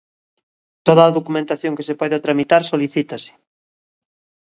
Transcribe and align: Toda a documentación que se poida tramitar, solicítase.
Toda 0.87 1.01
a 1.05 1.15
documentación 1.17 1.75
que 1.77 1.87
se 1.87 1.97
poida 1.99 2.23
tramitar, 2.25 2.61
solicítase. 2.71 3.31